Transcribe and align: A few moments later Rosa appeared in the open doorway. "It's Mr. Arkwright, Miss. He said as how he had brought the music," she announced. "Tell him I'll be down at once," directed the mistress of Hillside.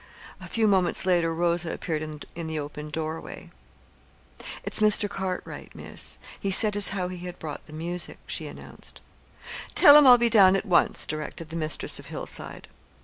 A 0.39 0.47
few 0.47 0.67
moments 0.67 1.05
later 1.05 1.31
Rosa 1.31 1.71
appeared 1.71 2.01
in 2.33 2.47
the 2.47 2.57
open 2.57 2.89
doorway. 2.89 3.51
"It's 4.63 4.79
Mr. 4.79 5.07
Arkwright, 5.21 5.75
Miss. 5.75 6.17
He 6.39 6.49
said 6.49 6.75
as 6.75 6.87
how 6.87 7.07
he 7.07 7.19
had 7.27 7.37
brought 7.37 7.67
the 7.67 7.73
music," 7.73 8.17
she 8.25 8.47
announced. 8.47 8.99
"Tell 9.75 9.95
him 9.95 10.07
I'll 10.07 10.17
be 10.17 10.27
down 10.27 10.55
at 10.55 10.65
once," 10.65 11.05
directed 11.05 11.49
the 11.49 11.55
mistress 11.55 11.99
of 11.99 12.07
Hillside. 12.07 12.67